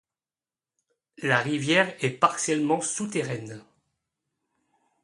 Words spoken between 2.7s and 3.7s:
souterraine.